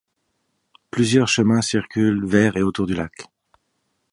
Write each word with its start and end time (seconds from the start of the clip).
Plusieurs 0.89 1.27
chemins 1.27 1.61
circulent 1.61 2.25
vers 2.25 2.57
et 2.57 2.63
autour 2.63 2.87
du 2.87 2.95
lac. 2.95 3.27